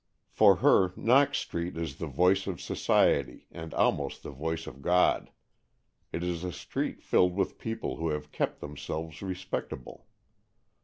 [0.31, 5.29] For her Knox Street is the voice of society, and almost the voice of God.
[6.11, 10.07] It is a street filled with people who have kept themselves respect able.